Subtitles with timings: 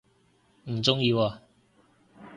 [0.63, 1.37] 唔鍾意喎